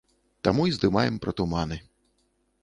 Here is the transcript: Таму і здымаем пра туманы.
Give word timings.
Таму 0.47 0.63
і 0.69 0.73
здымаем 0.77 1.19
пра 1.27 1.31
туманы. 1.43 1.77